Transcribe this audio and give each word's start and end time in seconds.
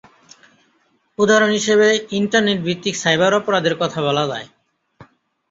উদাহরণ 1.19 1.51
হিসেবে 1.57 1.87
ইন্টারনেট 2.19 2.59
ভিত্তিক 2.67 2.95
সাইবার 2.95 3.31
অপরাধের 3.33 3.75
কথা 3.81 3.99
বলা 4.07 4.23
যায়। 4.27 4.47